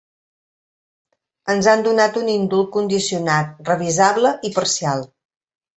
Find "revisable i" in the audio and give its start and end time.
3.73-4.55